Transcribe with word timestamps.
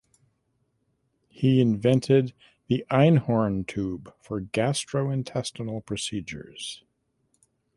He 1.29 1.61
invented 1.61 2.33
the 2.65 2.83
Einhorn 2.89 3.67
tube 3.67 4.11
for 4.19 4.41
gastrointestinal 4.41 5.85
procedures. 5.85 6.83